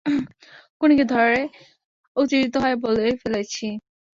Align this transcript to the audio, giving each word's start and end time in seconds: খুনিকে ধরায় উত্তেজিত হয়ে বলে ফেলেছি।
খুনিকে 0.79 1.05
ধরায় 1.05 1.45
উত্তেজিত 2.15 2.53
হয়ে 2.63 2.75
বলে 2.83 3.05
ফেলেছি। 3.21 3.65